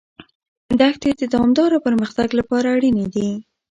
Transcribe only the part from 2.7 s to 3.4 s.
اړینې دي.